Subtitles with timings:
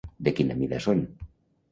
[0.27, 0.99] De quina mida son?